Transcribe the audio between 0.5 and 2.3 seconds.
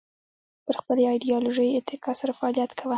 پر خپلې ایدیالوژۍ اتکا